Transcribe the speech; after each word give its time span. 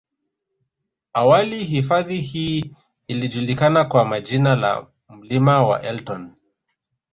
Awali 1.13 1.63
hifadhi 1.63 2.21
hii 2.21 2.71
ilijulikana 3.07 3.85
kwa 3.85 4.21
jina 4.21 4.55
la 4.55 4.87
mlima 5.09 5.63
wa 5.63 5.81
elton 5.81 6.35